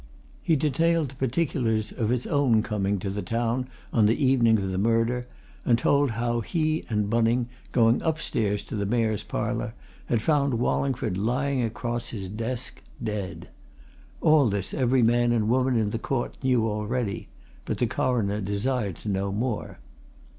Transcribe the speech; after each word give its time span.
He 0.41 0.55
detailed 0.55 1.09
the 1.09 1.15
particulars 1.15 1.91
of 1.91 2.09
his 2.09 2.25
own 2.25 2.63
coming 2.63 2.97
to 2.97 3.11
the 3.11 3.21
town 3.21 3.67
on 3.93 4.07
the 4.07 4.15
evening 4.17 4.57
of 4.57 4.71
the 4.71 4.79
murder, 4.79 5.27
and 5.63 5.77
told 5.77 6.09
how 6.17 6.39
he 6.41 6.83
and 6.89 7.07
Bunning, 7.07 7.47
going 7.71 8.01
upstairs 8.01 8.63
to 8.63 8.75
the 8.75 8.87
Mayor's 8.87 9.21
Parlour, 9.21 9.75
had 10.07 10.23
found 10.23 10.55
Wallingford 10.57 11.17
lying 11.19 11.61
across 11.61 12.09
his 12.09 12.29
desk, 12.29 12.81
dead. 13.03 13.49
All 14.21 14.47
this 14.47 14.73
every 14.73 15.03
man 15.03 15.31
and 15.31 15.47
woman 15.49 15.77
in 15.77 15.91
the 15.91 15.99
court 15.99 16.35
knew 16.41 16.67
already 16.67 17.27
but 17.65 17.77
the 17.77 17.85
Coroner 17.85 18.41
desired 18.41 18.95
to 18.95 19.07
know 19.07 19.31
more. 19.31 19.77